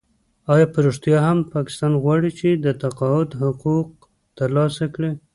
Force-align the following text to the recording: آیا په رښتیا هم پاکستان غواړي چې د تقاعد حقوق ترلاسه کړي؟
آیا 0.53 0.67
په 0.73 0.79
رښتیا 0.87 1.17
هم 1.27 1.39
پاکستان 1.55 1.91
غواړي 2.03 2.31
چې 2.39 2.49
د 2.65 2.65
تقاعد 2.83 3.29
حقوق 3.41 3.89
ترلاسه 4.37 4.85
کړي؟ 4.95 5.11